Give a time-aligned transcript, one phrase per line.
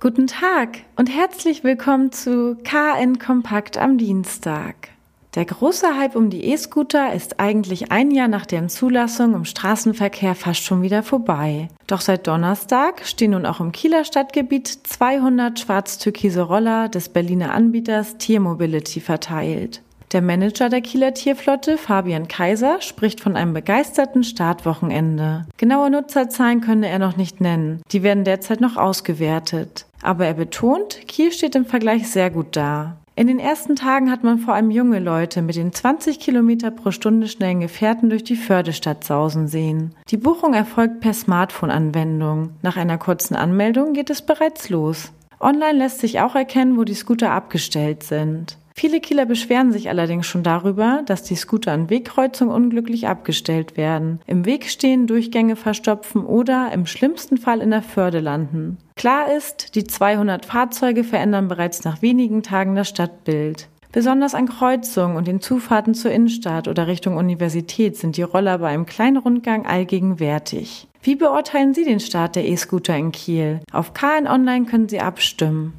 [0.00, 4.90] Guten Tag und herzlich willkommen zu KN Kompakt am Dienstag.
[5.34, 10.36] Der große Hype um die E-Scooter ist eigentlich ein Jahr nach deren Zulassung im Straßenverkehr
[10.36, 11.66] fast schon wieder vorbei.
[11.88, 18.18] Doch seit Donnerstag stehen nun auch im Kieler Stadtgebiet 200 schwarz-türkise Roller des Berliner Anbieters
[18.18, 19.82] Tier Mobility verteilt.
[20.12, 25.44] Der Manager der Kieler Tierflotte, Fabian Kaiser, spricht von einem begeisterten Startwochenende.
[25.58, 27.82] Genaue Nutzerzahlen könne er noch nicht nennen.
[27.90, 29.87] Die werden derzeit noch ausgewertet.
[30.02, 32.96] Aber er betont, Kiel steht im Vergleich sehr gut da.
[33.18, 36.92] In den ersten Tagen hat man vor allem junge Leute mit den 20 Kilometer pro
[36.92, 39.92] Stunde schnellen Gefährten durch die Fördestadt sausen sehen.
[40.10, 42.50] Die Buchung erfolgt per Smartphone-Anwendung.
[42.62, 45.10] Nach einer kurzen Anmeldung geht es bereits los.
[45.40, 48.56] Online lässt sich auch erkennen, wo die Scooter abgestellt sind.
[48.78, 54.20] Viele Kieler beschweren sich allerdings schon darüber, dass die Scooter an Wegkreuzungen unglücklich abgestellt werden,
[54.28, 58.78] im Weg stehen, Durchgänge verstopfen oder im schlimmsten Fall in der Förde landen.
[58.94, 63.68] Klar ist, die 200 Fahrzeuge verändern bereits nach wenigen Tagen das Stadtbild.
[63.90, 68.68] Besonders an Kreuzungen und den Zufahrten zur Innenstadt oder Richtung Universität sind die Roller bei
[68.68, 70.86] einem kleinen Rundgang allgegenwärtig.
[71.02, 73.58] Wie beurteilen Sie den Start der E-Scooter in Kiel?
[73.72, 75.72] Auf KN Online können Sie abstimmen.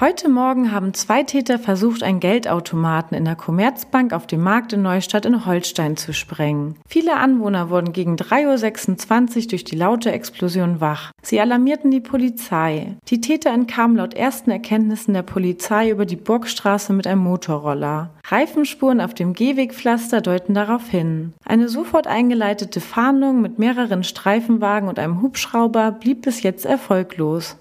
[0.00, 4.82] Heute Morgen haben zwei Täter versucht, einen Geldautomaten in der Commerzbank auf dem Markt in
[4.82, 6.76] Neustadt in Holstein zu sprengen.
[6.88, 11.10] Viele Anwohner wurden gegen 3.26 Uhr durch die laute Explosion wach.
[11.20, 12.94] Sie alarmierten die Polizei.
[13.08, 18.10] Die Täter entkamen laut ersten Erkenntnissen der Polizei über die Burgstraße mit einem Motorroller.
[18.28, 21.32] Reifenspuren auf dem Gehwegpflaster deuten darauf hin.
[21.44, 27.56] Eine sofort eingeleitete Fahndung mit mehreren Streifenwagen und einem Hubschrauber blieb bis jetzt erfolglos.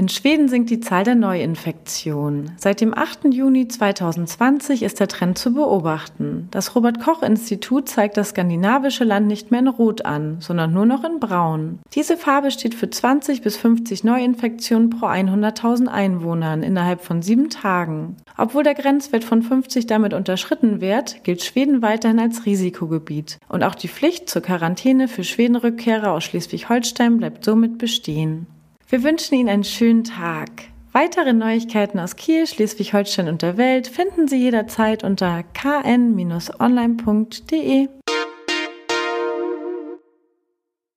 [0.00, 2.52] In Schweden sinkt die Zahl der Neuinfektionen.
[2.56, 3.34] Seit dem 8.
[3.34, 6.46] Juni 2020 ist der Trend zu beobachten.
[6.52, 10.86] Das Robert Koch Institut zeigt das skandinavische Land nicht mehr in Rot an, sondern nur
[10.86, 11.80] noch in Braun.
[11.94, 18.18] Diese Farbe steht für 20 bis 50 Neuinfektionen pro 100.000 Einwohnern innerhalb von sieben Tagen.
[18.36, 23.38] Obwohl der Grenzwert von 50 damit unterschritten wird, gilt Schweden weiterhin als Risikogebiet.
[23.48, 28.46] Und auch die Pflicht zur Quarantäne für Schwedenrückkehrer aus Schleswig-Holstein bleibt somit bestehen.
[28.90, 30.48] Wir wünschen Ihnen einen schönen Tag.
[30.92, 36.58] Weitere Neuigkeiten aus Kiel, Schleswig-Holstein und der Welt finden Sie jederzeit unter kn-online.de.